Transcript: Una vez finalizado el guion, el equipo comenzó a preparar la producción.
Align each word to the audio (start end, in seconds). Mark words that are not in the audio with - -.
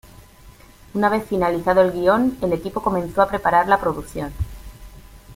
Una 0.95 1.09
vez 1.09 1.27
finalizado 1.27 1.79
el 1.81 1.91
guion, 1.91 2.35
el 2.41 2.53
equipo 2.53 2.81
comenzó 2.81 3.21
a 3.21 3.27
preparar 3.29 3.67
la 3.67 3.79
producción. 3.79 4.33